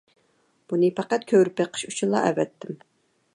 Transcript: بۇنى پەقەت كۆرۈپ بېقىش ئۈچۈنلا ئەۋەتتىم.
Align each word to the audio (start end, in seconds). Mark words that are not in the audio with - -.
بۇنى 0.71 0.89
پەقەت 0.99 1.27
كۆرۈپ 1.33 1.59
بېقىش 1.61 1.85
ئۈچۈنلا 1.91 2.25
ئەۋەتتىم. 2.31 2.81